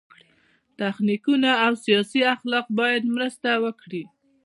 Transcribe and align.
تخنیکونه 0.79 1.49
او 1.65 1.73
سیاسي 1.85 2.21
اخلاق 2.35 2.65
باید 2.79 3.03
مرسته 3.15 3.49
وکړي. 3.63 4.03